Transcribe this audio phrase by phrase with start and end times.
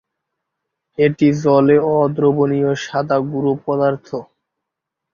[0.97, 4.07] এটি জলে অদ্রবণীয় সাদা গুঁড়ো পদার্থ।